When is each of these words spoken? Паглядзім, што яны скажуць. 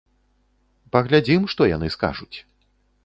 Паглядзім, 0.95 1.41
што 1.55 1.69
яны 1.75 1.87
скажуць. 1.97 2.37